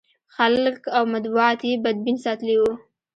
خلک 0.35 0.77
او 0.97 1.03
مطبوعات 1.13 1.59
یې 1.69 1.73
بدبین 1.83 2.17
ساتلي 2.25 2.55
و. 2.59 2.63